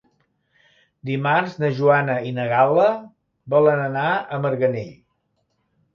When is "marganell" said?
4.47-4.91